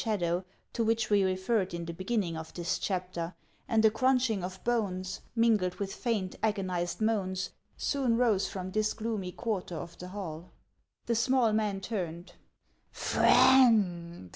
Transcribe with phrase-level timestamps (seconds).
[0.03, 0.43] shadow,
[0.73, 3.35] to which we referred in the beginning of this chapter,
[3.69, 9.31] ami a crunching of bones, mingled with faint, agonized moans, soon rose from this gloomy
[9.31, 10.49] quarter of the hall.
[11.05, 12.33] The small man turned."
[12.91, 14.27] Friend